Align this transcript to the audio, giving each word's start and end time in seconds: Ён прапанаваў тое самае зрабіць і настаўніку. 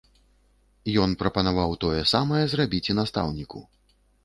Ён 1.03 1.11
прапанаваў 1.19 1.77
тое 1.85 2.01
самае 2.13 2.41
зрабіць 2.55 2.83
і 2.91 2.99
настаўніку. 3.03 3.65